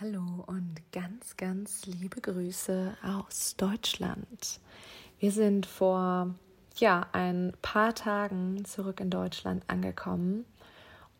[0.00, 4.58] Hallo und ganz, ganz liebe Grüße aus Deutschland.
[5.18, 6.34] Wir sind vor
[6.76, 10.46] ja, ein paar Tagen zurück in Deutschland angekommen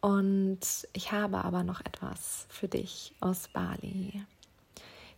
[0.00, 0.60] und
[0.94, 4.24] ich habe aber noch etwas für dich aus Bali.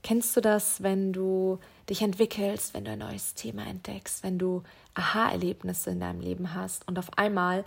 [0.02, 4.64] Kennst du das, wenn du dich entwickelst, wenn du ein neues Thema entdeckst, wenn du
[4.94, 7.64] Aha-Erlebnisse in deinem Leben hast und auf einmal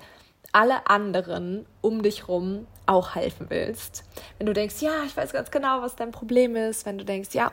[0.52, 4.04] alle anderen um dich rum auch helfen willst.
[4.38, 7.34] Wenn du denkst, ja, ich weiß ganz genau, was dein Problem ist, wenn du denkst,
[7.34, 7.52] ja,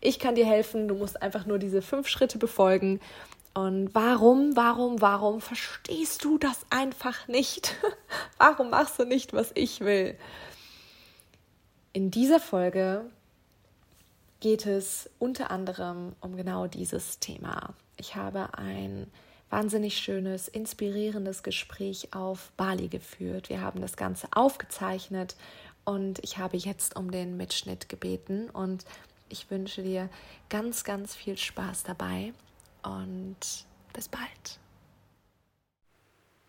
[0.00, 3.00] ich kann dir helfen, du musst einfach nur diese fünf Schritte befolgen.
[3.54, 7.76] Und warum, warum, warum verstehst du das einfach nicht?
[8.38, 10.18] warum machst du nicht, was ich will?
[11.92, 13.04] In dieser Folge
[14.40, 17.74] geht es unter anderem um genau dieses Thema.
[17.96, 19.10] Ich habe ein
[19.54, 23.50] wahnsinnig schönes, inspirierendes Gespräch auf Bali geführt.
[23.50, 25.36] Wir haben das Ganze aufgezeichnet
[25.84, 28.84] und ich habe jetzt um den Mitschnitt gebeten und
[29.28, 30.10] ich wünsche dir
[30.50, 32.32] ganz, ganz viel Spaß dabei
[32.82, 33.36] und
[33.92, 34.58] bis bald.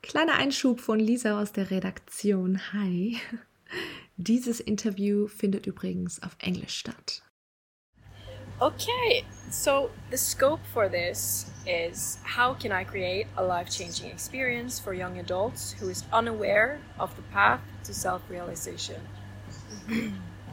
[0.01, 2.59] Kleiner Einschub von Lisa aus der Redaktion.
[2.73, 3.19] Hi.
[4.17, 7.21] Dieses Interview findet übrigens auf Englisch statt.
[8.61, 14.79] Okay, so the scope for this is how can I create a life changing experience
[14.79, 19.01] for young adults who is unaware of the path to self realization?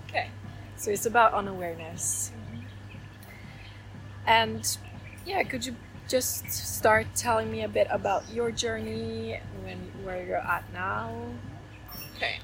[0.09, 0.31] okay,
[0.77, 2.33] so it's about unawareness.
[4.27, 4.77] And
[5.25, 5.77] yeah, could you
[6.09, 11.15] just start telling me a bit about your journey and where you're at now?
[12.17, 12.41] Okay,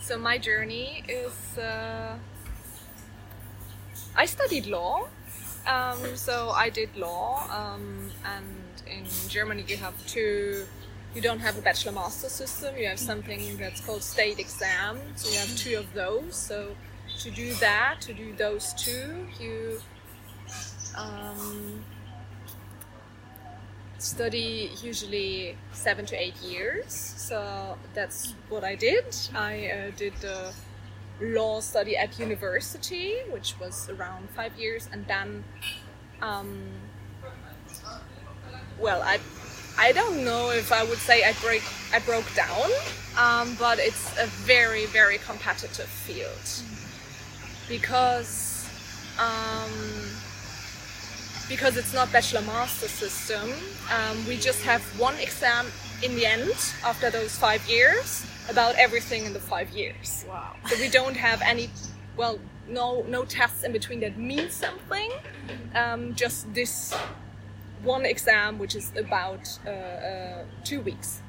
[0.00, 1.58] so my journey is.
[1.58, 2.16] Uh,
[4.16, 5.08] I studied law,
[5.66, 8.46] um, so I did law, um, and
[8.86, 10.66] in Germany you have two.
[11.14, 12.76] You don't have a bachelor master system.
[12.76, 15.00] You have something that's called state exam.
[15.16, 16.36] So you have two of those.
[16.36, 16.76] So
[17.18, 19.80] to do that, to do those two, you
[20.96, 21.84] um,
[23.98, 26.92] study usually seven to eight years.
[26.92, 29.04] So that's what I did.
[29.34, 30.52] I uh, did the
[31.20, 35.44] law study at university, which was around five years, and then,
[36.22, 36.62] um,
[38.78, 39.18] well, I,
[39.78, 42.70] I don't know if I would say I break I broke down,
[43.18, 46.48] um, but it's a very very competitive field
[47.68, 48.68] because
[49.18, 49.70] um,
[51.48, 53.50] because it's not bachelor master system.
[53.92, 55.66] Um, we just have one exam
[56.02, 60.24] in the end after those five years about everything in the five years.
[60.28, 60.54] Wow.
[60.68, 61.70] So we don't have any,
[62.16, 62.38] well,
[62.68, 65.10] no no tests in between that mean something.
[65.74, 66.94] Um, just this
[67.82, 71.20] one exam, which is about uh, uh, two weeks,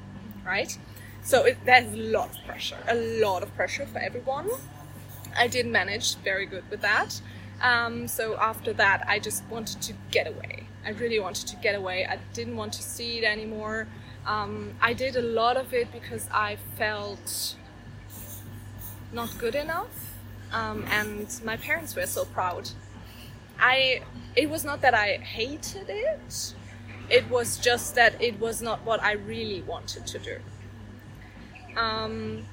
[0.44, 0.76] right?
[1.22, 4.50] So it, there's a lot of pressure, a lot of pressure for everyone.
[5.36, 7.20] I did manage very good with that.
[7.62, 10.66] Um, so after that, I just wanted to get away.
[10.84, 12.04] I really wanted to get away.
[12.06, 13.86] I didn't want to see it anymore.
[14.26, 17.56] Um, I did a lot of it because I felt
[19.12, 20.14] not good enough,
[20.52, 22.70] um, and my parents were so proud.
[23.58, 24.02] I
[24.36, 26.54] it was not that I hated it;
[27.10, 30.36] it was just that it was not what I really wanted to do.
[31.76, 32.44] Um,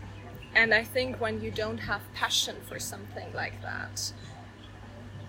[0.56, 4.12] and I think when you don't have passion for something like that,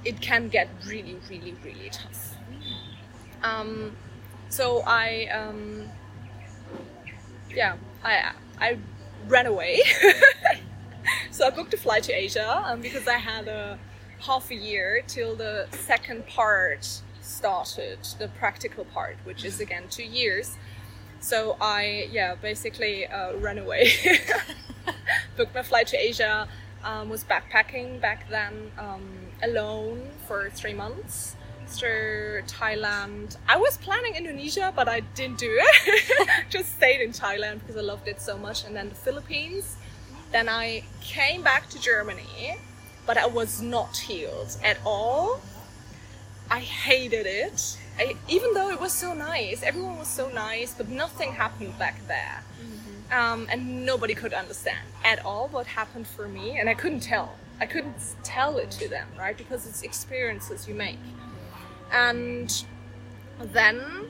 [0.04, 2.36] it can get really, really, really tough.
[3.42, 3.96] Um,
[4.48, 5.88] so I um,
[7.54, 8.78] yeah, I I
[9.28, 9.80] ran away.
[11.30, 13.78] so I booked a flight to Asia um, because I had a
[14.20, 20.04] half a year till the second part started, the practical part, which is again two
[20.04, 20.56] years.
[21.20, 23.92] So I yeah basically uh, ran away,
[25.36, 26.48] booked my flight to Asia,
[26.84, 29.06] um, was backpacking back then um,
[29.42, 31.36] alone for three months
[31.70, 33.36] through Thailand.
[33.48, 36.28] I was planning Indonesia, but I didn't do it.
[36.50, 38.64] Just stayed in Thailand because I loved it so much.
[38.64, 39.76] And then the Philippines.
[40.32, 42.56] Then I came back to Germany,
[43.04, 45.40] but I was not healed at all.
[46.50, 47.78] I hated it.
[47.98, 52.06] I, even though it was so nice, everyone was so nice, but nothing happened back
[52.06, 52.42] there.
[52.62, 53.12] Mm-hmm.
[53.12, 57.36] Um, and nobody could understand at all what happened for me, and I couldn't tell.
[57.60, 59.36] I couldn't tell it to them, right?
[59.36, 60.98] Because it's experiences you make
[61.92, 62.64] and
[63.52, 64.06] then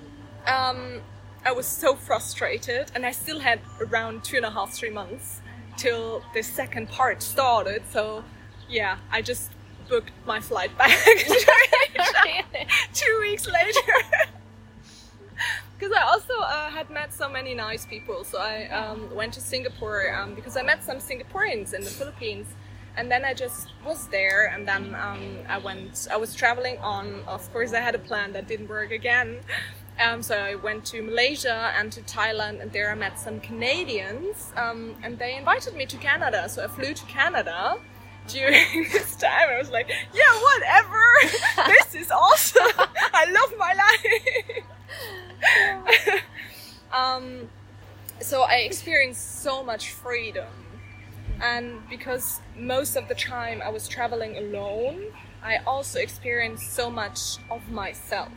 [0.47, 1.01] um,
[1.45, 5.41] I was so frustrated, and I still had around two and a half, three months
[5.77, 7.83] till the second part started.
[7.91, 8.25] So,
[8.69, 9.51] yeah, I just
[9.89, 10.97] booked my flight back
[12.95, 13.81] two weeks later.
[15.79, 19.41] Because I also uh, had met so many nice people, so I um, went to
[19.41, 22.49] Singapore um, because I met some Singaporeans in the Philippines,
[22.97, 26.09] and then I just was there, and then um, I went.
[26.11, 27.23] I was traveling on.
[27.27, 29.41] Of course, I had a plan that didn't work again.
[30.01, 34.53] Um, so I went to Malaysia and to Thailand, and there I met some Canadians,
[34.57, 36.49] um, and they invited me to Canada.
[36.49, 37.77] So I flew to Canada
[38.27, 39.49] during this time.
[39.51, 41.03] I was like, yeah, whatever.
[41.67, 42.87] this is awesome.
[43.13, 43.75] I love my
[45.95, 46.23] life.
[46.93, 47.49] um,
[48.21, 50.49] so I experienced so much freedom
[51.41, 57.39] and because most of the time I was traveling alone, I also experienced so much
[57.51, 58.33] of myself.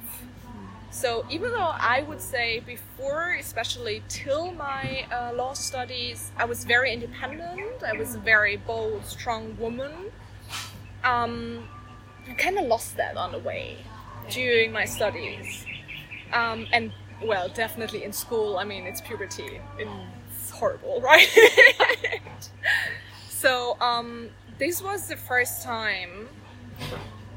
[0.93, 6.63] So even though I would say before, especially till my uh, law studies, I was
[6.65, 7.81] very independent.
[7.83, 9.91] I was a very bold, strong woman.
[11.03, 11.67] Um,
[12.29, 13.77] I kind of lost that on the way
[14.29, 15.65] during my studies,
[16.31, 18.57] um, and well, definitely in school.
[18.57, 19.59] I mean, it's puberty.
[19.77, 19.89] It's
[20.53, 21.27] horrible, right?
[23.29, 26.29] so um, this was the first time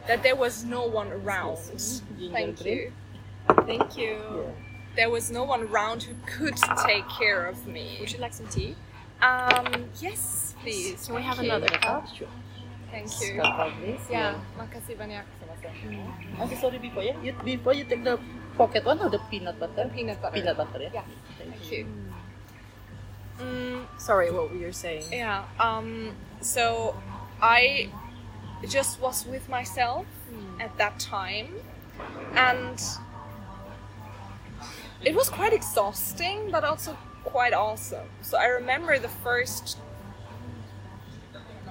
[0.07, 1.59] that there was no one around.
[2.33, 2.93] Thank you.
[3.67, 4.53] Thank you.
[4.95, 7.99] There was no one around who could take care of me.
[8.01, 8.75] Would you like some tea?
[9.21, 11.07] Um, yes, please.
[11.07, 12.09] Can we have Thank another cup?
[12.15, 12.29] Sure.
[12.91, 13.41] Thank you.
[13.41, 14.01] Cup of this.
[14.09, 15.25] Yeah, makasih banyak.
[16.37, 17.17] Okay, sorry before yeah.
[17.25, 18.21] You, before you take the
[18.57, 19.91] pocket one or the peanut butter?
[19.93, 20.37] Peanut butter.
[20.37, 21.03] Peanut butter, yeah.
[21.03, 21.07] Yeah.
[21.39, 21.89] Thank you.
[23.39, 25.05] Mm, Sorry, what were you saying?
[25.13, 25.45] yeah.
[25.61, 26.15] Um.
[26.41, 26.97] So,
[27.41, 27.89] I
[28.69, 30.07] just was with myself
[30.61, 31.55] at that time,
[32.35, 32.81] and
[35.05, 38.09] it was quite exhausting, but also quite awesome.
[38.23, 39.79] So I remember the first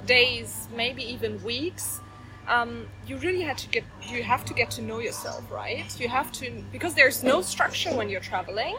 [0.05, 1.99] days, maybe even weeks.
[2.47, 6.07] Um, you really had to get you have to get to know yourself right you
[6.07, 8.77] have to because there's no structure when you're traveling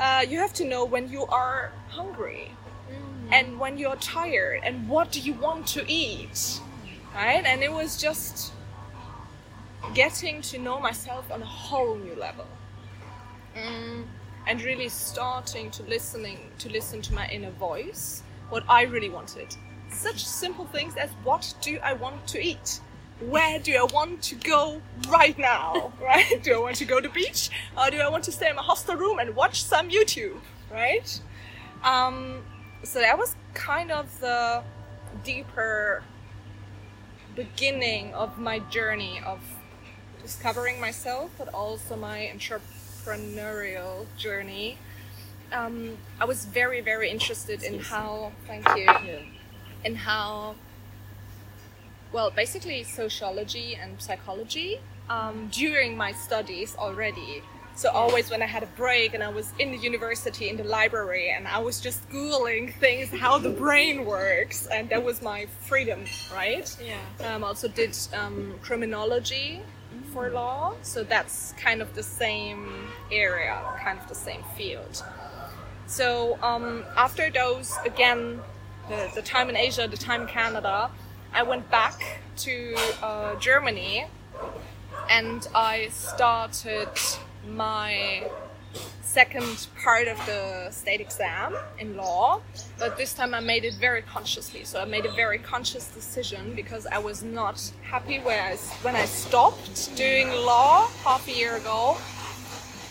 [0.00, 2.52] uh, you have to know when you are hungry
[3.30, 6.60] and when you're tired and what do you want to eat
[7.14, 7.44] right?
[7.44, 8.52] And it was just
[9.94, 12.46] getting to know myself on a whole new level.
[13.56, 14.04] Mm,
[14.46, 19.56] and really starting to listening to listen to my inner voice what i really wanted.
[19.90, 22.80] Such simple things as what do i want to eat
[23.20, 25.92] where do i want to go right now?
[26.00, 26.42] Right?
[26.42, 27.50] Do i want to go to the beach?
[27.76, 30.38] Or do i want to stay in my hostel room and watch some youtube?
[30.72, 31.20] Right?
[31.82, 32.42] Um,
[32.84, 34.62] so that was kind of the
[35.24, 36.02] deeper
[37.34, 39.40] beginning of my journey of
[40.22, 44.78] discovering myself, but also my entrepreneurial journey.
[45.52, 49.20] Um, I was very, very interested in how, thank you, Yeah.
[49.84, 50.56] in how,
[52.12, 57.42] well, basically sociology and psychology um, during my studies already.
[57.74, 60.64] So always when I had a break and I was in the university in the
[60.64, 65.46] library and I was just googling things how the brain works and that was my
[65.60, 66.76] freedom, right?
[66.84, 66.98] Yeah.
[67.34, 69.60] Um, also did um, criminology
[70.12, 75.04] for law, so that's kind of the same area, kind of the same field.
[75.86, 78.40] So um, after those, again,
[78.88, 80.90] the, the time in Asia, the time in Canada,
[81.32, 84.06] I went back to uh, Germany
[85.10, 86.88] and I started
[87.46, 88.28] my
[89.02, 92.40] second part of the state exam in law,
[92.78, 94.64] but this time I made it very consciously.
[94.64, 98.94] So I made a very conscious decision because I was not happy where I, when
[98.94, 101.96] I stopped doing law half a year ago.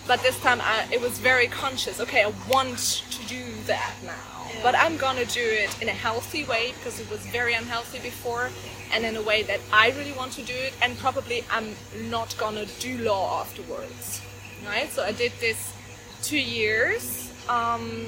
[0.08, 2.00] But this time I, it was very conscious.
[2.00, 6.43] Okay, I want to do that now, but I'm gonna do it in a healthy
[6.43, 8.49] way because it was very unhealthy before,
[8.93, 11.75] and in a way that I really want to do it, and probably I'm
[12.09, 14.21] not gonna do law afterwards
[14.65, 14.91] right?
[14.91, 15.73] So I did this
[16.21, 18.07] two years, um,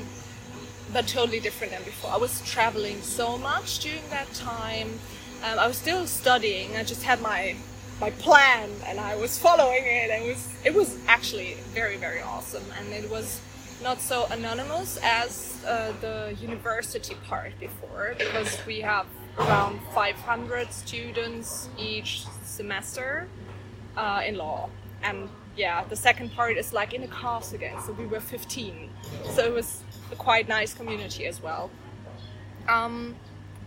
[0.92, 2.12] but totally different than before.
[2.12, 5.00] I was traveling so much during that time.
[5.44, 6.76] Um, I was still studying.
[6.76, 7.56] I just had my
[8.02, 10.10] my plan, and I was following it.
[10.10, 13.40] It was it was actually very very awesome, and it was
[13.82, 19.06] not so anonymous as uh, the university part before because we have
[19.38, 23.28] around 500 students each semester
[23.96, 24.70] uh, in law.
[25.02, 27.82] And yeah the second part is like in a class again.
[27.86, 28.90] So we were 15
[29.32, 29.82] so it was
[30.12, 31.70] a quite nice community as well.
[32.68, 33.16] Um,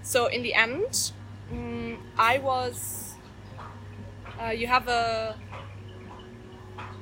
[0.02, 1.12] so in the end
[1.52, 3.14] mm, i was
[4.40, 5.36] uh, you have a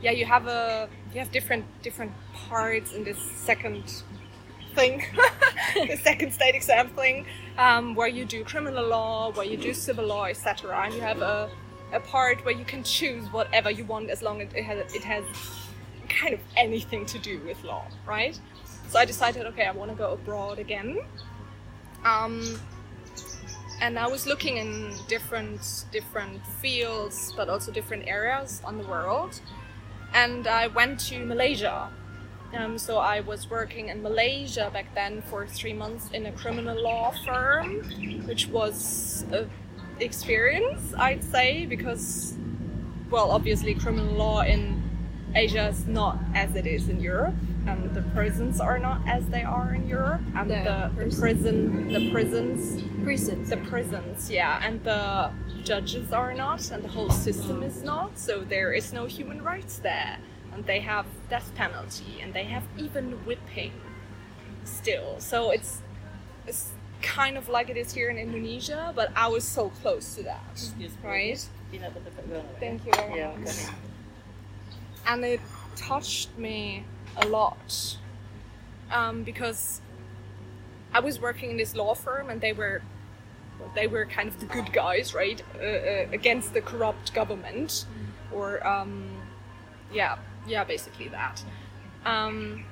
[0.02, 4.02] yeah you have a you have different different parts in this second
[4.75, 5.02] thing
[5.88, 7.26] the second state exam thing
[7.59, 11.21] um, where you do criminal law where you do civil law etc and you have
[11.21, 11.50] a
[11.92, 15.02] a part where you can choose whatever you want as long as it has it
[15.02, 15.25] has
[16.11, 18.38] kind of anything to do with law, right?
[18.88, 20.99] So I decided, okay, I want to go abroad again.
[22.04, 22.61] Um,
[23.80, 29.40] and I was looking in different different fields, but also different areas on the world.
[30.14, 31.90] And I went to Malaysia.
[32.52, 36.83] Um, so I was working in Malaysia back then for three months in a criminal
[36.83, 37.85] law firm,
[38.26, 39.47] which was a
[40.00, 42.35] experience, I'd say, because,
[43.11, 44.83] well, obviously criminal law in
[45.35, 47.35] Asia is not as it is in Europe,
[47.67, 51.93] and the prisons are not as they are in Europe, and The the, the prison,
[51.93, 53.49] the prisons Prisons.
[53.50, 55.31] the prisons, yeah, and the
[55.64, 58.19] judges are not, and the whole system is not.
[58.19, 60.19] So there is no human rights there,
[60.52, 63.73] and they have death penalty, and they have even whipping
[64.64, 65.19] still.
[65.19, 65.83] So it's
[66.47, 66.71] it's
[67.02, 70.45] kind of like it is here in Indonesia, but I was so close to that,
[70.52, 71.09] Excuse me.
[71.09, 71.49] right?
[71.73, 72.45] Peanut butter girl.
[72.59, 73.45] Thank you very Yeah, much.
[73.45, 73.75] go ahead.
[75.07, 75.40] and it
[75.76, 76.85] touched me
[77.17, 77.97] a lot
[78.90, 79.81] um, because
[80.93, 82.83] I was working in this law firm and they were
[83.59, 87.85] well, they were kind of the good guys, right, uh, uh, against the corrupt government,
[88.33, 89.05] or um,
[89.93, 91.45] yeah, yeah, basically that.
[92.07, 92.64] Um,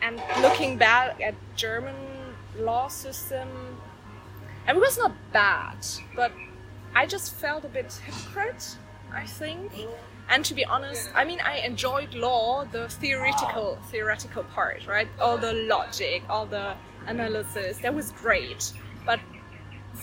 [0.00, 1.96] and looking back at German
[2.56, 3.48] law system,
[4.66, 6.32] and it was not bad, but
[6.94, 8.76] I just felt a bit hypocrite.
[9.12, 9.72] I think.
[10.30, 15.08] And to be honest, I mean, I enjoyed law, the theoretical theoretical part, right?
[15.20, 18.72] All the logic, all the analysis, that was great.
[19.04, 19.18] But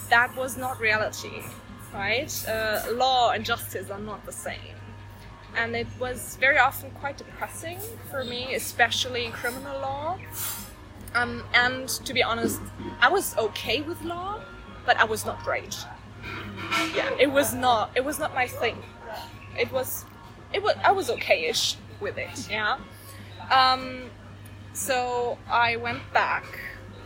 [0.09, 1.43] that was not reality,
[1.93, 2.31] right?
[2.47, 4.75] Uh, law and justice are not the same.
[5.55, 7.79] And it was very often quite depressing
[8.11, 10.17] for me, especially in criminal law.
[11.15, 12.59] Um, and to be honest,
[12.99, 14.41] I was okay with law,
[14.85, 15.75] but I was not great.
[16.93, 17.91] Yeah, it was not.
[17.95, 18.83] It was not my thing.
[19.57, 20.05] It was.
[20.53, 20.75] It was.
[20.83, 22.47] I was okay-ish with it.
[22.49, 22.77] Yeah.
[23.51, 24.09] Um,
[24.73, 26.45] so I went back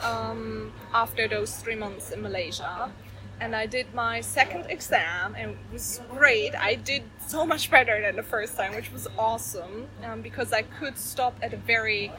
[0.02, 2.92] um, after those three months in Malaysia,
[3.40, 6.56] and I did my second exam, and it was great.
[6.56, 10.64] I did so much better than the first time, which was awesome um, because I
[10.64, 12.12] could stop at a very,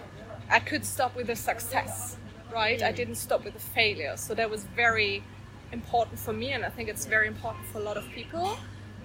[0.51, 2.17] I could stop with a success,
[2.53, 2.83] right?
[2.83, 5.23] I didn't stop with a failure, so that was very
[5.73, 8.57] important for me, and I think it's very important for a lot of people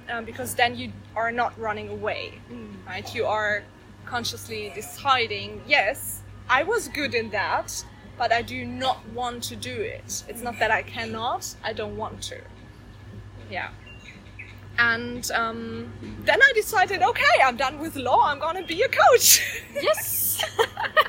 [0.10, 2.40] um, because then you are not running away,
[2.86, 3.14] right?
[3.14, 3.64] You are
[4.06, 7.84] consciously deciding, yes, I was good in that,
[8.18, 10.24] but I do not want to do it.
[10.28, 12.40] It's not that I cannot, I don't want to.
[13.50, 13.70] Yeah.
[14.80, 15.92] And um,
[16.24, 19.44] then I decided, okay, I'm done with law, I'm gonna be a coach.
[19.74, 20.44] Yes.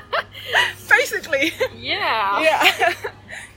[0.89, 1.53] Basically.
[1.75, 2.41] yeah.
[2.41, 2.93] yeah.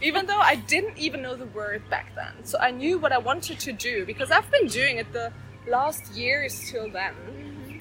[0.02, 2.44] even though I didn't even know the word back then.
[2.44, 5.32] So I knew what I wanted to do because I've been doing it the
[5.66, 7.14] last years till then.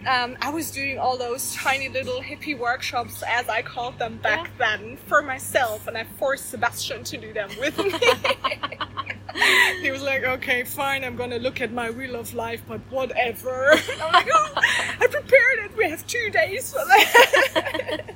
[0.07, 4.49] Um, I was doing all those tiny little hippie workshops, as I called them back
[4.57, 7.91] then, for myself, and I forced Sebastian to do them with me.
[9.81, 13.73] he was like, okay, fine, I'm gonna look at my wheel of life, but whatever.
[14.01, 18.15] I'm like, oh, I prepared it, we have two days for that.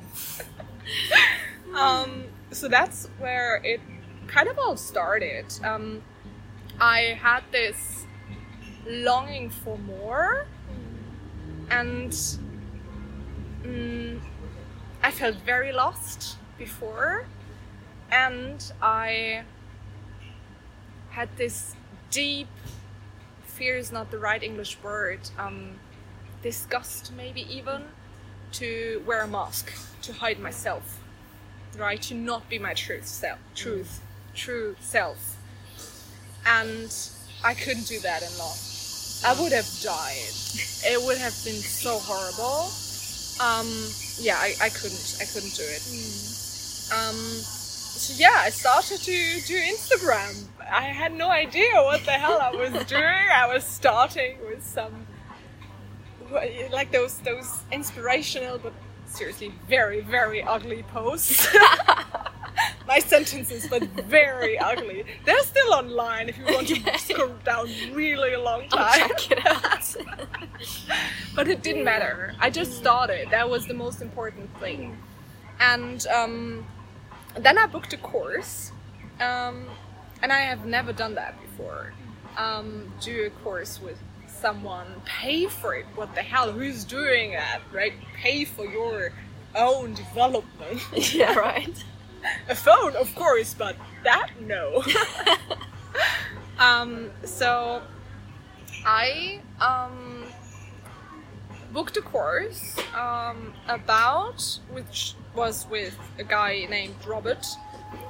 [1.76, 3.80] um, so that's where it
[4.36, 5.46] kind of all started.
[5.64, 6.04] Um,
[6.78, 8.06] I had this
[8.86, 10.46] longing for more,
[11.72, 12.12] and
[13.64, 14.20] mm,
[15.02, 17.28] I felt very lost before,
[18.12, 19.44] and I
[21.12, 21.74] had this
[22.12, 22.50] deep
[23.44, 25.80] fear is not the right English word, um,
[26.44, 27.84] disgust maybe even,
[28.52, 31.00] to wear a mask, to hide myself,
[31.78, 32.02] right?
[32.02, 34.02] To not be my truth self, truth,
[34.36, 35.38] true self.
[36.46, 36.94] And
[37.44, 38.54] I couldn't do that in law.
[39.26, 40.36] I would have died.
[40.86, 42.70] It would have been so horrible.
[43.42, 43.68] Um,
[44.20, 45.18] yeah, I, I couldn't.
[45.20, 45.82] I couldn't do it.
[46.94, 50.46] Um, so yeah, I started to do Instagram.
[50.62, 53.02] I had no idea what the hell I was doing.
[53.02, 55.08] I was starting with some
[56.72, 58.74] like those those inspirational but
[59.06, 61.48] seriously very very ugly posts.
[62.96, 65.04] My sentences, but very ugly.
[65.26, 69.10] They're still online if you want to scroll down really a long time.
[69.18, 69.96] Check it out.
[71.36, 72.34] but it didn't matter.
[72.40, 73.32] I just started.
[73.32, 74.98] That was the most important thing.
[75.60, 76.66] And um,
[77.38, 78.72] then I booked a course,
[79.20, 79.66] um,
[80.22, 81.92] and I have never done that before.
[82.38, 85.86] Um, do a course with someone, pay for it.
[85.96, 86.50] What the hell?
[86.50, 87.60] Who's doing that?
[87.74, 87.92] Right?
[88.16, 89.12] Pay for your
[89.54, 90.82] own development.
[91.14, 91.84] yeah, right.
[92.50, 94.84] a phone, of course, but that no.
[96.60, 97.82] um, so
[98.86, 100.26] I um,
[101.74, 107.46] booked a course um, about which was with a guy named Robert.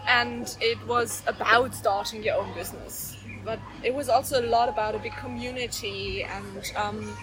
[0.07, 3.17] and it was about starting your own business.
[3.43, 7.15] But it was also a lot about a big community, and um,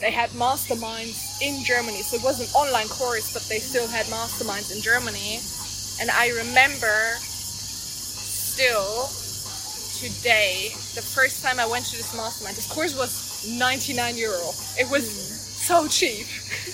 [0.00, 2.02] they had masterminds in Germany.
[2.02, 5.40] So it was an online course, but they still had masterminds in Germany.
[6.00, 7.16] And I remember
[8.52, 9.08] still
[9.98, 14.50] today, the first time I went to this mastermind, this course was 99 euro.
[14.78, 16.26] It was so cheap.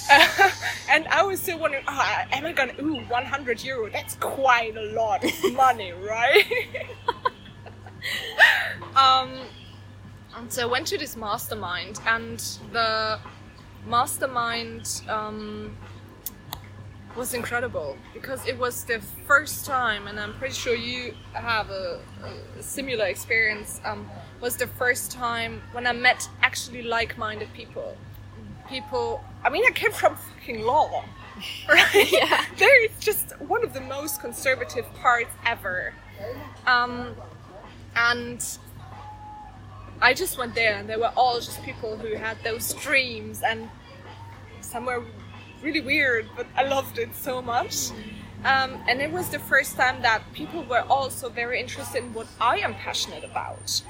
[0.90, 4.82] and I was still wondering, oh, am I gonna, ooh, 100 euro, that's quite a
[4.92, 6.86] lot of money, right?
[8.96, 9.30] um,
[10.36, 12.38] and so I went to this mastermind, and
[12.72, 13.18] the
[13.86, 15.76] mastermind um,
[17.18, 22.00] was incredible because it was the first time, and I'm pretty sure you have a,
[22.58, 23.80] a similar experience.
[23.84, 24.08] Um,
[24.40, 27.96] was the first time when I met actually like-minded people.
[28.68, 29.24] People.
[29.44, 31.04] I mean, I came from fucking law,
[31.68, 32.12] right?
[32.12, 32.44] Yeah.
[32.56, 35.92] There is just one of the most conservative parts ever.
[36.66, 37.16] Um,
[37.96, 38.44] and
[40.00, 43.68] I just went there, and they were all just people who had those dreams, and
[44.60, 45.02] some were
[45.62, 47.90] really weird, but I loved it so much.
[48.44, 52.28] Um, and it was the first time that people were also very interested in what
[52.40, 53.82] I am passionate about.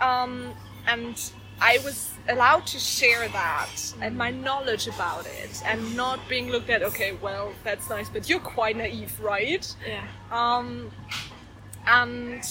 [0.00, 0.52] Um,
[0.86, 1.20] and
[1.60, 6.70] I was allowed to share that and my knowledge about it, and not being looked
[6.70, 9.74] at, okay, well, that's nice, but you're quite naive, right?
[9.86, 10.04] Yeah.
[10.30, 10.90] Um,
[11.86, 12.44] and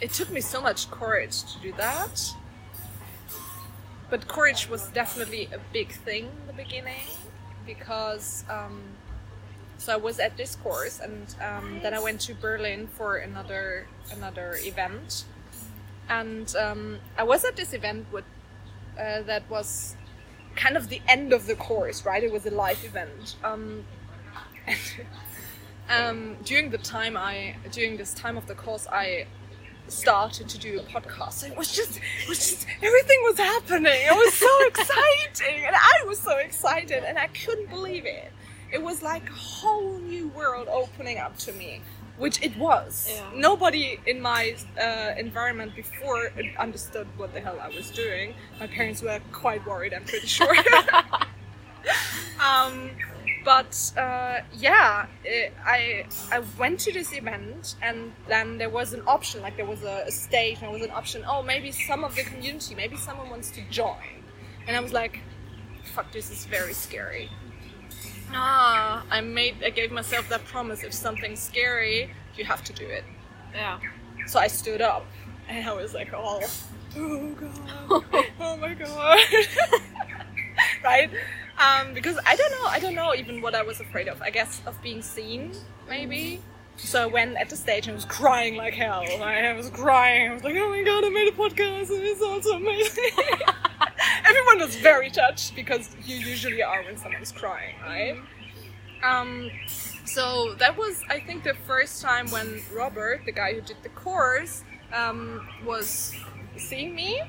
[0.00, 2.32] it took me so much courage to do that.
[4.10, 7.06] But courage was definitely a big thing in the beginning
[7.64, 8.82] because um,
[9.78, 13.86] so I was at this course and um, then I went to Berlin for another
[14.12, 15.24] another event,
[16.08, 18.24] and um, I was at this event with
[18.98, 19.96] uh, that was
[20.56, 22.22] kind of the end of the course, right?
[22.22, 23.36] It was a live event.
[23.42, 23.84] Um,
[25.88, 29.26] and um, during the time I during this time of the course I
[29.90, 31.32] started to do a podcast.
[31.34, 33.92] So it was just it was just everything was happening.
[33.94, 38.32] It was so exciting and I was so excited and I couldn't believe it.
[38.72, 41.82] It was like a whole new world opening up to me.
[42.18, 43.10] Which it was.
[43.10, 43.30] Yeah.
[43.34, 48.34] Nobody in my uh, environment before understood what the hell I was doing.
[48.58, 50.54] My parents were quite worried, I'm pretty sure.
[52.46, 52.90] um,
[53.44, 59.02] but uh, yeah, it, I I went to this event and then there was an
[59.06, 61.24] option, like there was a, a stage, and there was an option.
[61.26, 64.24] Oh, maybe some of the community, maybe someone wants to join,
[64.66, 65.20] and I was like,
[65.94, 67.30] fuck, this is very scary.
[68.32, 70.84] Ah, I made, I gave myself that promise.
[70.84, 73.04] If something's scary, you have to do it.
[73.54, 73.80] Yeah.
[74.26, 75.04] So I stood up
[75.48, 76.40] and I was like, oh,
[76.96, 78.04] oh god,
[78.40, 79.18] oh my god,
[80.84, 81.10] right?
[81.60, 84.22] Um, because I don't know, I don't know even what I was afraid of.
[84.22, 85.52] I guess of being seen,
[85.88, 86.40] maybe.
[86.76, 89.04] So I went at the stage and was crying like hell.
[89.22, 90.30] I was crying.
[90.30, 91.90] I was like, oh my god, I made a podcast.
[91.90, 93.10] and It's all so amazing.
[94.24, 98.16] Everyone was very touched because you usually are when someone's crying, right?
[99.02, 99.50] Um,
[100.06, 103.88] so that was, I think, the first time when Robert, the guy who did the
[103.90, 106.14] course, um, was
[106.56, 107.22] seeing me.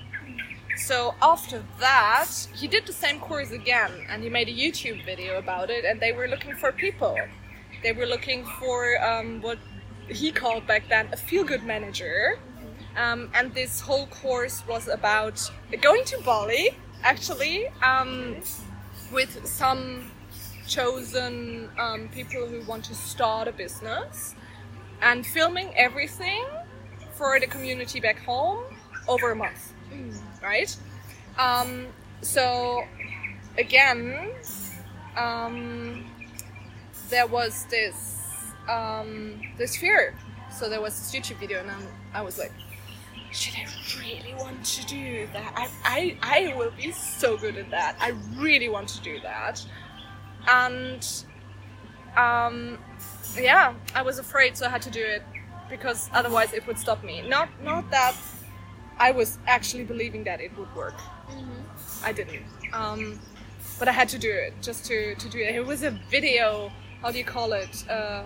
[0.77, 5.37] So after that, he did the same course again, and he made a YouTube video
[5.37, 5.85] about it.
[5.85, 7.17] And they were looking for people.
[7.83, 9.59] They were looking for um, what
[10.07, 12.39] he called back then a feel-good manager.
[12.97, 15.49] Um, and this whole course was about
[15.81, 18.37] going to Bali, actually, um,
[19.11, 20.11] with some
[20.67, 24.35] chosen um, people who want to start a business
[25.01, 26.45] and filming everything
[27.13, 28.63] for the community back home
[29.07, 29.73] over a month,
[30.41, 30.75] right?
[31.37, 31.87] Um,
[32.21, 32.83] so
[33.57, 34.31] again,
[35.17, 36.05] um,
[37.09, 38.17] there was this
[38.69, 40.15] um, this fear.
[40.51, 42.51] So there was this YouTube video, and I'm, I was like,
[43.31, 43.65] should I
[43.99, 45.53] really want to do that?
[45.55, 47.95] I, I, I will be so good at that.
[47.99, 49.65] I really want to do that.
[50.47, 51.07] And
[52.17, 52.77] um,
[53.37, 55.23] yeah, I was afraid, so I had to do it
[55.69, 57.21] because otherwise it would stop me.
[57.27, 58.15] Not not that
[58.97, 60.95] I was actually believing that it would work.
[62.03, 62.43] I didn't.
[62.73, 63.19] Um,
[63.79, 65.55] but I had to do it just to, to do it.
[65.55, 66.71] It was a video.
[67.01, 67.83] How do you call it?
[67.89, 68.23] Uh,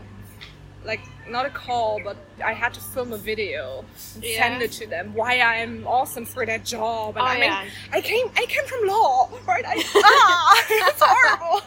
[0.83, 3.83] like not a call, but I had to film a video
[4.15, 4.41] and Yeah.
[4.41, 5.13] send it to them.
[5.13, 7.17] Why I'm awesome for that job.
[7.17, 7.65] And Oh, I mean, yeah.
[7.91, 9.65] I came I came from law, right?
[9.65, 11.61] I, ah, it's horrible.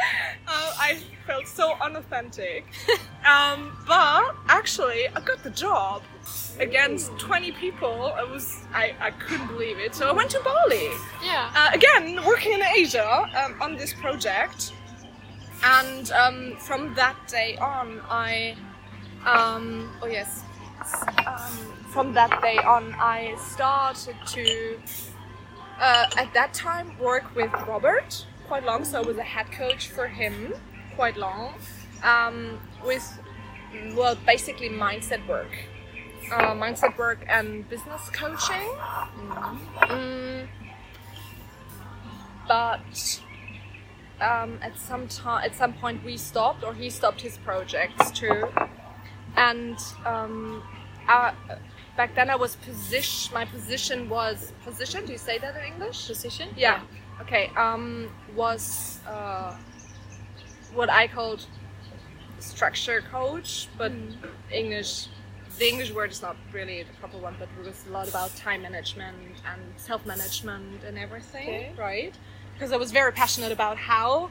[0.48, 2.64] uh, I felt so unauthentic.
[3.26, 6.02] Um, but actually, I got the job
[6.60, 8.14] against 20 people.
[8.18, 9.94] It was I, I couldn't believe it.
[9.94, 10.88] So I went to Bali
[11.24, 11.50] Yeah.
[11.54, 13.08] uh, again working in Asia
[13.44, 14.72] um, on this project.
[15.64, 18.56] and um, from that day on, I
[19.26, 20.42] um, oh yes,
[21.26, 21.52] um,
[21.90, 24.78] from that day on, I started to
[25.80, 28.84] uh, at that time work with Robert quite long.
[28.84, 30.54] So I was a head coach for him
[30.96, 31.54] quite long
[32.02, 33.06] um, with
[33.94, 35.52] well basically mindset work,
[36.32, 38.68] uh, mindset work and business coaching.
[39.82, 40.48] Mm,
[42.48, 43.20] but
[44.20, 48.48] um, at some time, at some point, we stopped, or he stopped his projects too.
[49.36, 50.62] And um,
[51.06, 51.34] I,
[51.96, 53.34] back then, I was position.
[53.34, 55.04] My position was position.
[55.04, 56.06] Do you say that in English?
[56.06, 56.48] Position?
[56.56, 56.80] Yeah.
[57.22, 57.50] Okay.
[57.56, 59.54] Um, was uh,
[60.74, 61.46] what I called
[62.38, 63.92] structure coach, but
[64.50, 65.08] English.
[65.58, 68.34] The English word is not really the proper one, but it was a lot about
[68.36, 69.16] time management
[69.50, 71.72] and self-management and everything, Okay.
[71.76, 72.14] right?
[72.54, 74.30] Because I was very passionate about how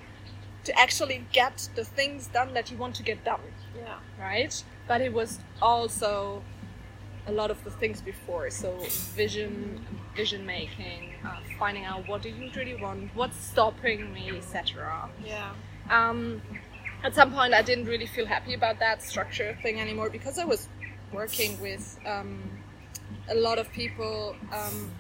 [0.64, 3.42] to actually get the things done that you want to get done
[3.76, 3.98] Yeah.
[4.18, 4.64] right?
[4.88, 6.44] But it was also
[7.28, 8.50] a lot of the things before.
[8.50, 8.78] So
[9.16, 9.86] vision,
[10.16, 15.10] vision making, uh, finding out what do you really want, what's stopping me, etc.
[15.24, 15.52] Yeah.
[15.90, 16.42] Um,
[17.04, 20.46] at some point, I didn't really feel happy about that structure thing anymore because I
[20.46, 20.68] was
[21.12, 22.42] working with um,
[23.30, 24.92] a lot of people, um,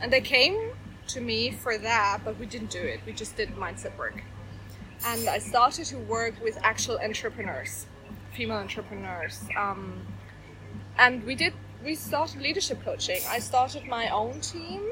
[0.00, 0.70] and they came
[1.08, 3.00] to me for that, but we didn't do it.
[3.06, 4.22] We just did mindset work,
[5.04, 7.86] and I started to work with actual entrepreneurs,
[8.32, 10.00] female entrepreneurs, um,
[10.98, 11.52] and we did.
[11.84, 13.20] We started leadership coaching.
[13.28, 14.82] I started my own team,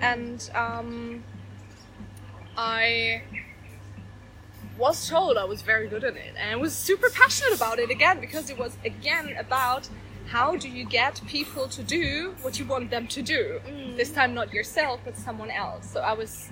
[0.00, 1.22] and um,
[2.56, 3.22] I
[4.78, 7.90] was told I was very good at it and I was super passionate about it
[7.90, 9.88] again because it was again about
[10.28, 13.60] how do you get people to do what you want them to do.
[13.96, 15.90] This time not yourself but someone else.
[15.90, 16.48] So I was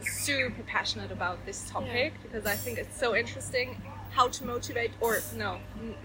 [0.00, 3.80] super passionate about this topic because I think it's so interesting
[4.14, 5.58] how to motivate or no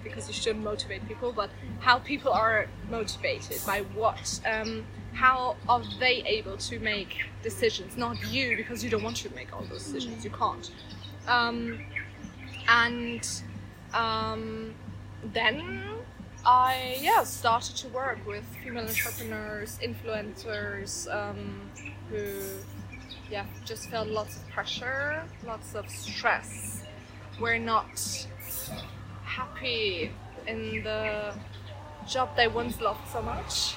[0.03, 5.83] because you shouldn't motivate people but how people are motivated by what um, how are
[5.99, 7.97] they able to make decisions?
[7.97, 10.23] Not you because you don't want to make all those decisions.
[10.23, 10.71] You can't.
[11.27, 11.79] Um,
[12.67, 13.27] and
[13.93, 14.73] um,
[15.23, 15.83] then
[16.45, 21.69] I yeah started to work with female entrepreneurs, influencers um,
[22.09, 22.25] who
[23.29, 26.78] yeah just felt lots of pressure, lots of stress,
[27.39, 28.27] were not
[29.23, 30.11] happy
[30.47, 31.33] in the
[32.07, 33.75] job they once loved so much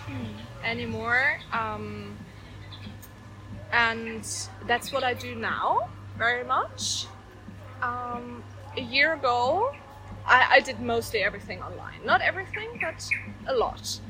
[0.65, 1.39] anymore.
[1.53, 2.17] Um,
[3.73, 4.25] and
[4.67, 7.07] that's what I do now very much.
[7.83, 8.43] Um,
[8.77, 9.73] a year ago,
[10.27, 12.05] I, I did mostly everything online.
[12.05, 13.09] Not everything, but
[13.47, 14.01] a lot.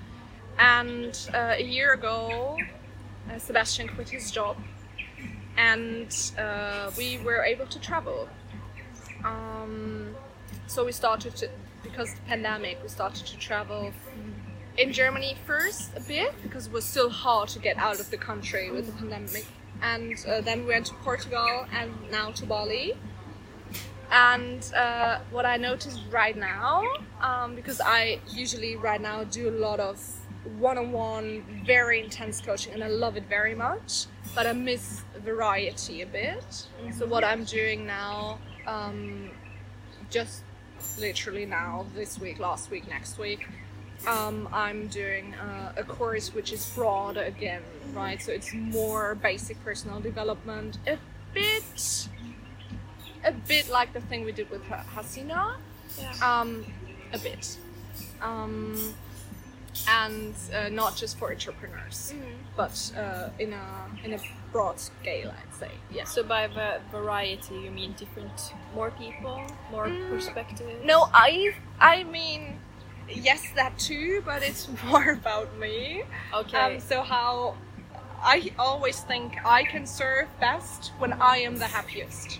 [0.58, 2.58] And uh, a year ago,
[3.30, 4.56] uh, Sebastian quit his job,
[5.56, 8.28] and uh, we were able to travel.
[9.24, 10.14] Um,
[10.66, 11.48] so we started to,
[11.82, 13.92] because the pandemic, we started to travel
[14.78, 18.16] in Germany first a bit because it was still hard to get out of the
[18.16, 19.46] country with the pandemic,
[19.82, 22.94] and uh, then we went to Portugal and now to Bali.
[24.10, 26.84] And uh, what I noticed right now,
[27.20, 29.98] um, because I usually right now do a lot of
[30.58, 36.06] one-on-one, very intense coaching, and I love it very much, but I miss variety a
[36.06, 36.44] bit.
[36.96, 39.30] So what I'm doing now, um,
[40.10, 40.42] just
[40.98, 43.46] literally now, this week, last week, next week,
[44.06, 47.62] um, I'm doing uh, a course which is broader again,
[47.94, 48.20] right?
[48.20, 50.98] So it's more basic personal development, a
[51.32, 52.08] bit,
[53.24, 55.54] a bit like the thing we did with Ha- Hasina,
[55.98, 56.12] Yeah.
[56.40, 56.64] um,
[57.12, 57.56] a bit,
[58.20, 58.94] um,
[59.88, 62.14] and uh, not just for entrepreneurs,
[62.56, 63.64] but uh, in a
[64.04, 64.18] in a
[64.52, 65.70] broad scale, I'd say.
[65.90, 66.04] Yeah.
[66.04, 70.10] So by va- variety, you mean different, more people, more Mm.
[70.10, 70.84] perspectives?
[70.84, 72.58] No, I I mean
[73.08, 76.04] yes that too, but it's more about me.
[76.34, 76.58] Okay.
[76.76, 77.54] Um, so how
[78.22, 82.38] I always think I can serve best when I am the happiest.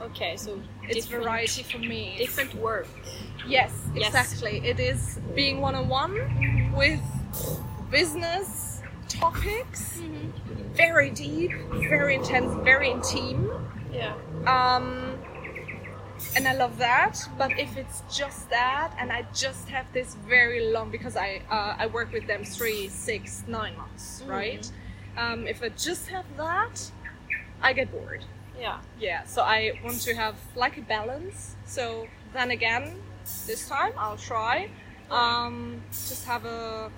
[0.00, 0.36] okay.
[0.36, 2.14] So It's variety for me.
[2.18, 2.88] Different work.
[3.48, 4.08] Yes, Yes.
[4.08, 4.60] exactly.
[4.64, 7.00] It is being one on one with
[7.90, 10.00] business topics,
[10.74, 11.52] very deep,
[11.88, 13.60] very intense, very intimate.
[13.92, 14.14] Yeah.
[14.46, 15.18] Um,
[16.36, 17.18] and I love that.
[17.38, 21.74] But if it's just that, and I just have this very long because I uh,
[21.78, 24.70] I work with them three, six, nine months, right?
[25.16, 26.90] Um, if I just have that,
[27.62, 28.24] I get bored.
[28.60, 28.78] Yeah.
[29.00, 29.24] Yeah.
[29.24, 31.56] So I want to have like a balance.
[31.64, 33.00] So then again,
[33.46, 34.68] this time I'll try.
[35.10, 36.90] Um, just have a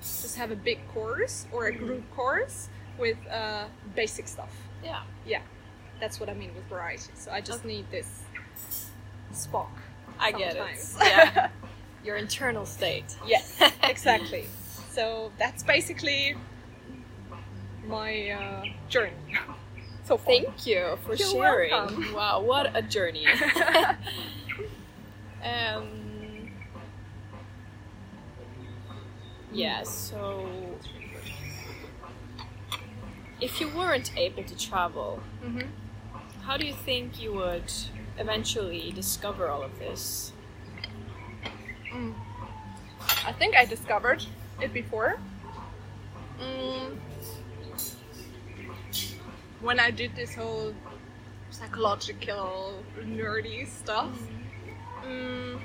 [0.00, 2.68] just have a big course or a group course
[2.98, 4.52] with uh, basic stuff.
[4.82, 5.02] Yeah.
[5.26, 5.40] Yeah.
[6.00, 7.10] that's what I mean with variety.
[7.14, 8.22] So I just need this
[9.32, 9.70] spark.
[10.18, 10.78] I get it.
[11.00, 11.48] Yeah.
[12.04, 13.16] Your internal state.
[13.26, 14.44] Yes, exactly.
[14.90, 16.36] so that's basically
[17.86, 19.12] my uh, journey.
[20.06, 20.34] So far.
[20.34, 21.70] Thank you for You're sharing.
[21.70, 22.12] welcome.
[22.12, 23.26] Wow, what a journey.
[25.44, 26.50] Um,
[29.52, 30.46] yeah, so
[33.40, 35.68] if you weren't able to travel, Mhm.
[36.42, 37.72] how do you think you would
[38.18, 40.32] eventually discover all of this?
[43.26, 44.24] I think I discovered
[44.60, 45.18] it before.
[46.40, 46.98] Mm.
[49.60, 50.74] When I did this whole
[51.50, 54.10] psychological, nerdy stuff.
[55.06, 55.60] Mm.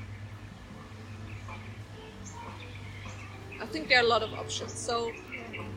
[3.61, 4.73] I think there are a lot of options.
[4.73, 5.11] So,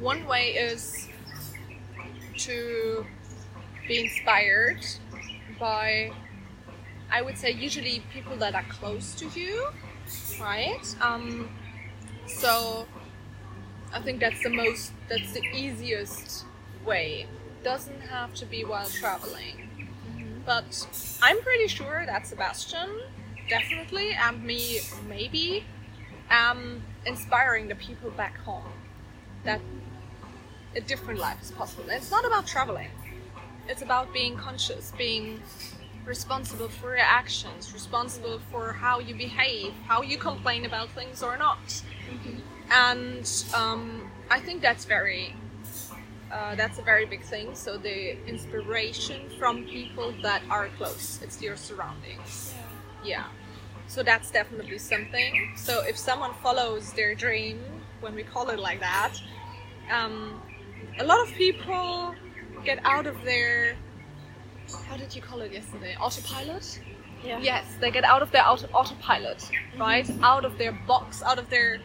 [0.01, 1.09] one way is
[2.39, 3.05] to
[3.89, 4.85] be inspired
[5.59, 6.13] by,
[7.11, 9.69] I would say, usually people that are close to you
[10.41, 10.97] right?
[11.01, 11.49] Um,
[12.27, 12.87] so
[13.93, 16.45] I think that's the most, that's the easiest
[16.85, 17.27] way.
[17.63, 19.89] Doesn't have to be while traveling,
[20.45, 20.87] but
[21.23, 23.01] I'm pretty sure that Sebastian,
[23.53, 25.65] definitely, and me, maybe,
[26.31, 28.73] um, inspiring the people back home
[29.45, 29.61] that
[30.75, 31.85] a different life is possible.
[31.89, 32.89] It's not about traveling.
[33.69, 35.43] It's about being conscious, being
[36.07, 41.37] responsible for your actions, responsible for how you behave, how you complain about things or
[41.37, 41.83] not.
[42.71, 45.35] And um, I think that's very,
[46.33, 47.55] uh, that's a very big thing.
[47.55, 52.55] So the inspiration from people that are close, it's your surroundings.
[53.05, 53.27] Yeah.
[53.93, 55.53] So that's definitely something.
[55.55, 57.61] So if someone follows their dream,
[58.01, 59.13] when we call it like that,
[59.91, 60.41] um,
[60.99, 62.15] a lot of people
[62.65, 63.77] get out of their
[64.89, 65.95] how did you call it yesterday?
[66.01, 66.81] Autopilot?
[67.23, 67.39] Yeah.
[67.41, 70.09] Yes, they get out of their auto- autopilot, right?
[70.23, 71.79] Out of their box, out of their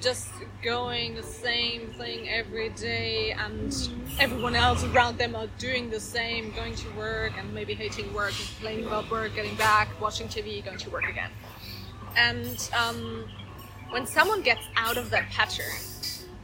[0.00, 0.28] just
[0.62, 6.52] going the same thing every day, and everyone else around them are doing the same,
[6.52, 10.78] going to work and maybe hating work, complaining about work, getting back, watching TV, going
[10.78, 11.30] to work again.
[12.16, 13.28] And um,
[13.90, 15.76] when someone gets out of that pattern,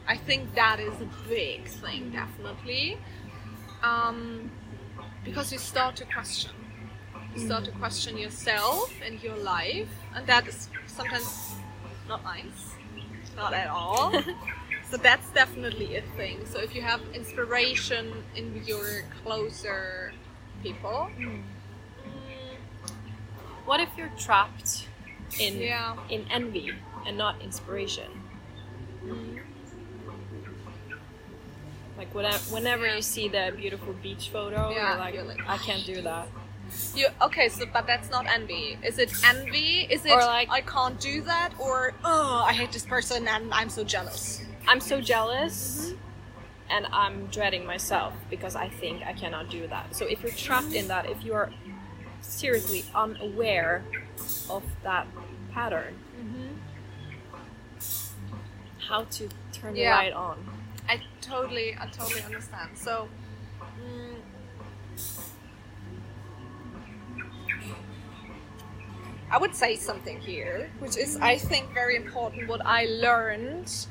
[0.07, 2.97] I think that is a big thing, definitely.
[3.83, 4.51] Um,
[5.23, 6.51] because you start to question.
[7.35, 11.55] You start to question yourself and your life, and that is sometimes
[12.07, 12.74] not nice,
[13.35, 14.11] not at all.
[14.89, 16.45] so that's definitely a thing.
[16.45, 20.13] So if you have inspiration in your closer
[20.63, 21.41] people, mm,
[23.65, 24.87] What if you're trapped
[25.39, 26.71] in yeah, in envy
[27.05, 28.09] and not inspiration?
[31.97, 32.95] Like whenever, whenever Yeah.
[32.97, 36.27] you see the beautiful beach photo, Yeah, you're like, you're like, I can't do that.
[36.95, 37.49] You okay.
[37.49, 38.77] So but that's not envy.
[38.83, 39.87] Is it envy?
[39.89, 41.53] Is it Or like- I can't do that?
[41.59, 44.43] Or oh, I hate this person and I'm so jealous.
[44.67, 46.71] I'm so jealous mm-hmm.
[46.71, 49.95] and I'm dreading myself because I think I cannot do that.
[49.95, 51.51] So if you're trapped in that, if you are
[52.21, 53.83] seriously unaware
[54.49, 55.07] of that
[55.51, 56.55] pattern, mm-hmm.
[58.79, 59.91] how to turn Yeah.
[59.91, 60.37] the light on?
[60.87, 62.71] I totally, I totally understand.
[62.75, 63.07] So,
[63.61, 64.15] mm,
[69.31, 72.47] I would say something here, which is, I think, very important.
[72.47, 73.87] What I learned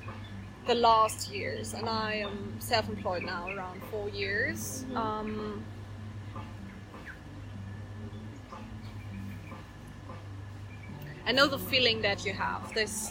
[0.67, 4.85] the last years, and I am self-employed now around four years.
[4.95, 5.63] Um,
[11.27, 12.73] I know the feeling that you have.
[12.75, 13.11] This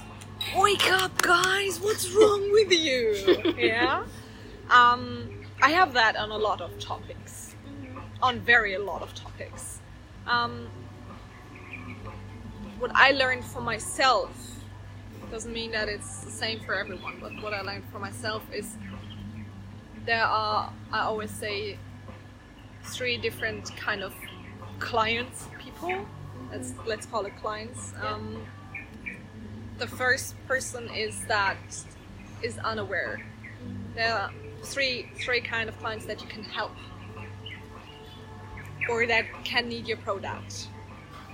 [0.55, 1.79] wake up, guys!
[1.79, 3.53] What's wrong with you?
[3.57, 4.05] yeah.
[4.69, 5.29] Um,
[5.61, 7.55] I have that on a lot of topics,
[8.21, 9.79] on very a lot of topics.
[10.25, 10.67] Um,
[12.83, 14.29] what I learned for myself
[15.31, 18.75] doesn't mean that it's the same for everyone, but what I learned for myself is
[20.05, 21.77] there are, I always say,
[22.83, 24.13] three different kind of
[24.79, 26.05] clients, people.
[26.51, 27.93] Let's let's call it clients.
[28.01, 28.45] Um,
[29.77, 31.55] the first person is that
[32.41, 33.25] is unaware.
[33.95, 34.29] There are
[34.61, 36.73] three three kind of clients that you can help,
[38.89, 40.67] or that can need your product.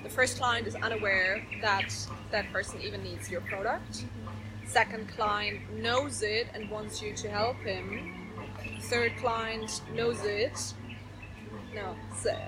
[0.03, 1.93] The first client is unaware that
[2.31, 4.05] that person even needs your product.
[4.65, 8.29] Second client knows it and wants you to help him.
[8.81, 10.73] Third client knows it.
[11.73, 11.95] No,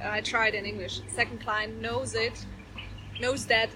[0.03, 1.01] I tried in English.
[1.09, 2.45] Second client knows it,
[3.19, 3.69] knows that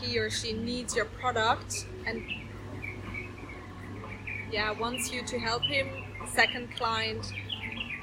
[0.00, 2.22] he or she needs your product and
[4.50, 5.88] yeah wants you to help him.
[6.28, 7.32] Second client,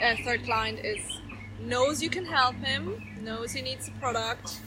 [0.03, 1.21] uh, third client is
[1.59, 4.59] knows you can help him, knows he needs a product,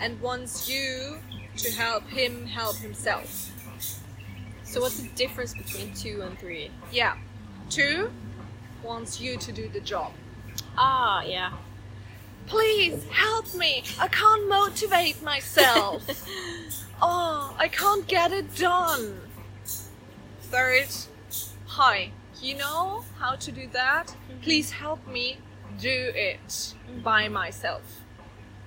[0.00, 1.18] and wants you
[1.58, 3.52] to help him help himself.
[4.64, 6.70] So what's the difference between two and three?
[6.90, 7.16] Yeah.
[7.68, 8.10] Two
[8.82, 10.12] wants you to do the job.
[10.76, 11.52] Ah, yeah.
[12.46, 13.84] Please help me.
[13.98, 16.02] I can't motivate myself.
[17.02, 19.20] oh, I can't get it done.
[20.42, 20.88] Third,
[21.66, 22.10] hi.
[22.40, 24.16] You know how to do that?
[24.42, 25.36] Please help me
[25.78, 27.99] do it by myself.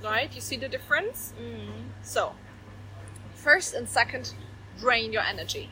[0.04, 0.34] Right?
[0.36, 1.34] You see the difference?
[2.02, 2.34] So,
[3.36, 4.34] first and second,
[4.80, 5.70] drain your energy.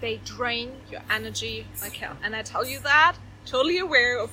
[0.00, 2.16] They drain your energy like hell.
[2.22, 4.30] And I tell you that totally aware of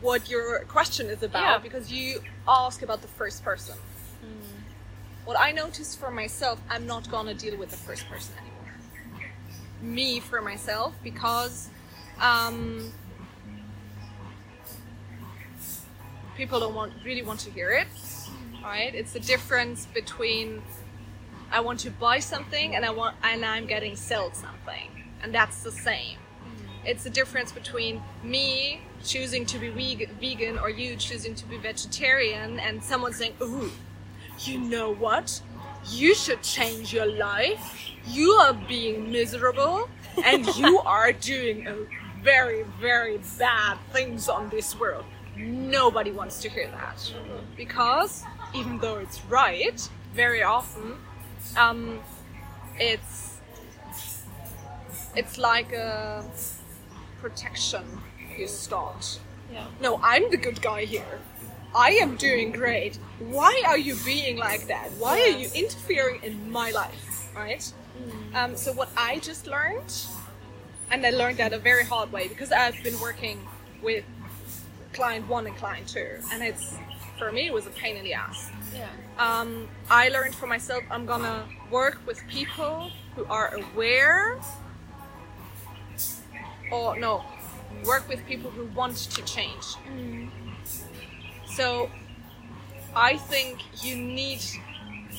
[0.00, 1.58] what your question is about Yeah.
[1.58, 3.76] because you ask about the first person.
[5.26, 9.30] What I noticed for myself, I'm not gonna deal with the first person anymore.
[9.80, 11.68] Me for myself because
[12.20, 12.92] um,
[16.40, 17.86] people don't want really want to hear it.
[18.64, 18.94] Right?
[18.94, 20.62] It's the difference between
[21.52, 24.88] I want to buy something and I want and I'm getting sold something,
[25.22, 26.16] and that's the same.
[26.82, 29.68] It's the difference between me choosing to be
[30.18, 33.70] vegan, or you choosing to be vegetarian, and someone saying, "Ooh,
[34.46, 35.42] you know what?
[35.90, 37.66] You should change your life.
[38.06, 39.90] You are being miserable,
[40.24, 41.76] and you are doing a
[42.22, 45.04] very, very bad things on this world."
[45.40, 47.12] Nobody wants to hear that
[47.56, 48.24] because
[48.54, 50.96] even though it's right, very often
[51.56, 52.00] um,
[52.78, 53.38] it's
[55.16, 56.24] it's like a
[57.20, 57.84] protection
[58.36, 59.18] you start.
[59.52, 59.66] Yeah.
[59.80, 61.18] No, I'm the good guy here.
[61.74, 62.96] I am doing great.
[63.18, 64.90] Why are you being like that?
[64.98, 67.30] Why are you interfering in my life?
[67.34, 67.72] Right?
[68.34, 70.06] Um, so what I just learned,
[70.90, 73.38] and I learned that a very hard way because I've been working
[73.82, 74.04] with
[75.00, 76.74] client one and client two, and it's
[77.18, 78.86] for me it was a pain in the ass Yeah.
[79.18, 79.48] um,
[79.90, 81.38] I learned for myself I'm gonna
[81.70, 84.38] work with people who are aware,
[86.70, 87.24] or no,
[87.92, 89.64] work with people who want to change.
[91.58, 91.90] So
[92.94, 94.42] I think you need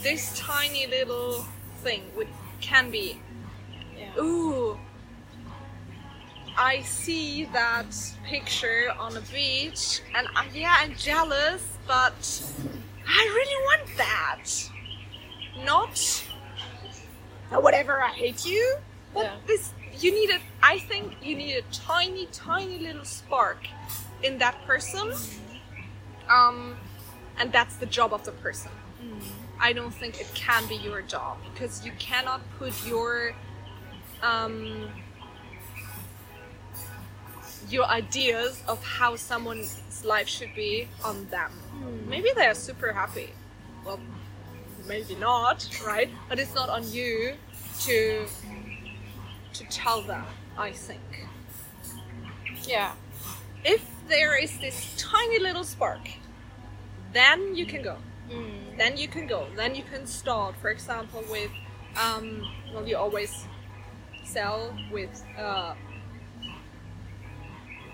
[0.04, 1.44] this tiny little
[1.84, 2.30] thing, which
[2.62, 3.20] can be,
[3.98, 4.22] Yeah.
[4.22, 4.80] ooh,
[6.58, 12.42] I see that picture on a beach, and uh, yeah, I'm jealous, but
[13.08, 14.44] I really want that.
[15.66, 16.24] Not
[17.52, 18.78] "Oh, whatever, I hate you.
[19.14, 19.36] But Yeah.
[19.46, 20.40] this, you need a.
[20.64, 23.68] I think you need a tiny, tiny little spark
[24.24, 25.12] in that person.
[26.30, 26.78] Um,
[27.38, 28.72] and that's the job of the person.
[29.60, 33.34] I don't think it can be your job because you cannot put your
[34.24, 34.90] um,
[37.70, 41.52] your ideas of how someone's life should be on them.
[42.08, 43.30] Maybe they're super happy.
[43.86, 44.00] Well,
[44.88, 46.10] maybe not, right?
[46.30, 47.36] But it's not on you
[47.82, 48.26] to
[49.54, 50.26] to tell them.
[50.58, 51.28] I think
[52.64, 52.94] Yeah.
[53.64, 56.08] if there is this tiny little spark,
[57.14, 57.98] then you can go.
[58.78, 59.48] Then you can go.
[59.56, 60.56] Then you can start.
[60.62, 61.52] For example, with
[62.02, 63.46] um, well, you always
[64.24, 65.74] sell with uh,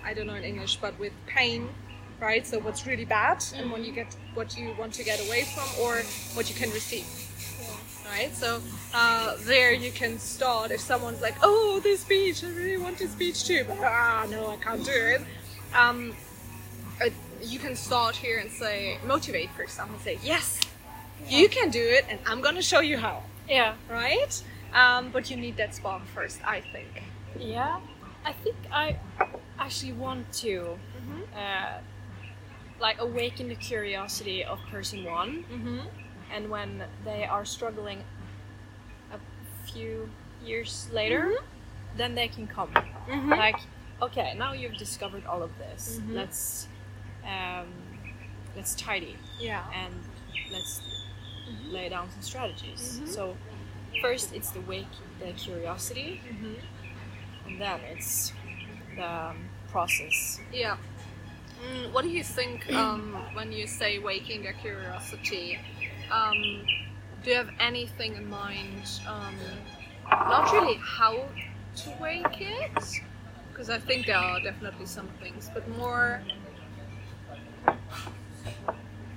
[0.07, 1.67] I don't know in English, but with pain,
[2.21, 2.47] right?
[2.47, 5.67] So what's really bad, and when you get what you want to get away from,
[5.83, 6.01] or
[6.33, 7.05] what you can receive.
[8.09, 8.61] Right, so
[8.93, 10.71] uh, there you can start.
[10.71, 14.51] If someone's like, "Oh, this beach, I really want this beach too," but ah, no,
[14.51, 15.21] I can't do it.
[15.75, 16.15] Um,
[17.01, 17.09] uh,
[17.43, 20.61] you can start here and say, motivate, for example, say, "Yes,
[21.27, 23.75] you can do it, and I'm gonna show you how." Yeah.
[23.89, 24.41] Right?
[24.73, 27.03] Um, but you need that spark first, I think.
[27.37, 27.81] Yeah.
[28.23, 28.97] I think I
[29.59, 30.77] actually want to
[31.35, 31.79] uh,
[32.79, 35.79] like awaken the curiosity of person one, Mm-hmm.
[36.33, 38.03] and when they are struggling
[39.11, 39.17] a
[39.71, 40.09] few
[40.45, 41.33] years later,
[41.95, 42.69] then they can come.
[42.73, 43.29] Mm-hmm.
[43.31, 43.55] Like,
[44.01, 45.99] okay, now you've discovered all of this.
[46.01, 46.13] Mhm.
[46.15, 46.67] Let's
[47.25, 47.67] um,
[48.55, 49.63] let's tidy Yeah.
[49.73, 49.93] and
[50.51, 50.81] let's
[51.69, 53.01] lay down some strategies.
[53.05, 53.35] So
[54.01, 54.85] first it's the wake
[55.19, 56.21] the curiosity,
[57.47, 58.33] and then it's
[58.99, 60.39] um, process.
[60.51, 60.77] Yeah.
[61.63, 65.59] Mm, what do you think um, when you say waking their curiosity?
[66.11, 66.65] Um,
[67.23, 69.01] do you have anything in mind?
[69.07, 69.35] Um,
[70.09, 71.27] not really how
[71.77, 73.01] to wake it,
[73.49, 76.21] because I think there are definitely some things, but more.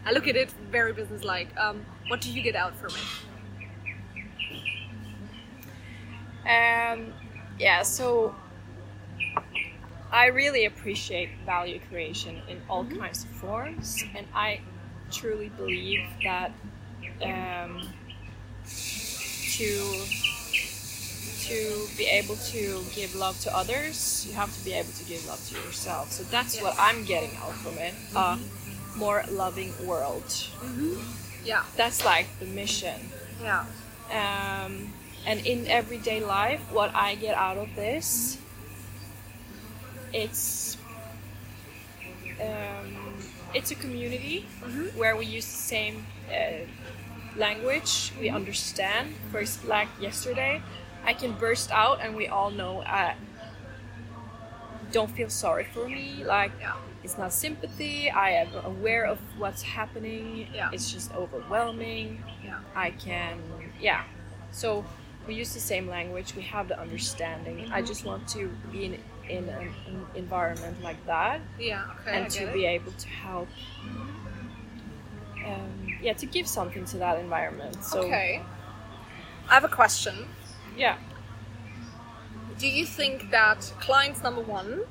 [0.06, 1.54] I look at it very business-like.
[1.58, 3.04] Um, what do you get out from it?
[6.48, 7.12] Um,
[7.58, 8.34] yeah, so
[10.12, 14.60] I really appreciate value creation in all kinds of forms, and I
[15.10, 16.52] truly believe that
[17.22, 17.88] um,
[18.64, 20.04] to
[21.50, 25.26] to be able to give love to others, you have to be able to give
[25.26, 26.12] love to yourself.
[26.12, 27.94] So that's what I'm getting out from it.
[28.14, 28.38] A
[28.96, 30.46] more loving world.
[31.44, 31.64] Yeah.
[31.76, 33.00] That's like the mission.
[33.42, 33.64] Yeah.
[34.10, 34.92] Um,
[35.26, 38.38] and in everyday life, what I get out of this,
[40.12, 40.76] it's
[42.40, 42.96] um,
[43.54, 44.46] it's a community
[44.96, 46.64] where we use the same uh,
[47.36, 48.12] language.
[48.18, 49.14] We understand.
[49.32, 50.62] First, like yesterday,
[51.04, 52.80] I can burst out, and we all know.
[52.80, 53.14] Uh,
[54.92, 56.24] don't feel sorry for me.
[56.24, 56.74] Like Yeah.
[57.04, 58.10] it's not sympathy.
[58.10, 60.48] I am aware of what's happening.
[60.52, 60.70] Yeah.
[60.72, 62.22] It's just overwhelming.
[62.44, 62.58] Yeah.
[62.74, 63.38] I can,
[63.80, 64.02] yeah.
[64.50, 64.84] So
[65.28, 66.34] we use the same language.
[66.34, 67.70] We have the understanding.
[67.70, 68.98] I just want to be in
[69.30, 71.84] in an, an environment like that, Yeah.
[72.00, 72.16] Okay.
[72.16, 72.52] And to it.
[72.54, 73.48] be able to help.
[75.46, 77.82] Um, yeah, to give something to that environment.
[77.82, 78.42] So okay.
[79.48, 80.14] I have a question.
[80.76, 80.98] yeah,
[82.58, 84.82] Do you think that clients number one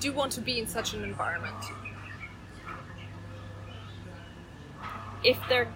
[0.00, 1.62] do want to be in such an environment?
[5.22, 5.68] if their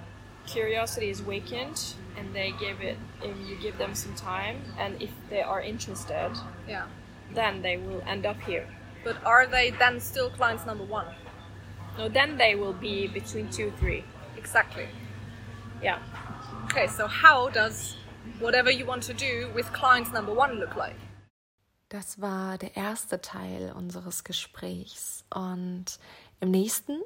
[0.46, 5.10] curiosity is awakened and they give it, if you give them some time, and if
[5.30, 6.30] they are interested,
[6.68, 6.86] Yeah.
[7.34, 8.66] then they will end up here.
[9.04, 11.06] But are they then still clients number one?
[11.98, 14.04] No, then they will be between two, three.
[14.36, 14.88] Exactly.
[15.82, 15.98] Yeah.
[16.64, 17.96] Okay, so how does
[18.40, 20.96] whatever you want to do with clients number one look like?
[21.90, 25.24] Das war der erste Teil unseres Gesprächs.
[25.30, 25.98] Und
[26.40, 27.00] im nächsten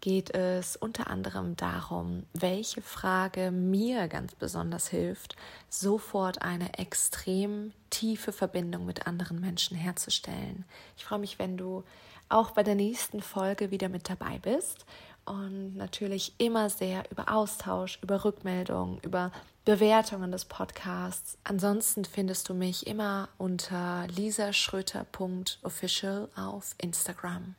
[0.00, 5.36] geht es unter anderem darum, welche Frage mir ganz besonders hilft,
[5.68, 10.64] sofort eine extrem tiefe Verbindung mit anderen Menschen herzustellen.
[10.96, 11.84] Ich freue mich, wenn du
[12.28, 14.86] auch bei der nächsten Folge wieder mit dabei bist
[15.24, 19.32] und natürlich immer sehr über Austausch, über Rückmeldungen, über
[19.64, 21.38] Bewertungen des Podcasts.
[21.44, 27.54] Ansonsten findest du mich immer unter lisaschröter.official auf Instagram.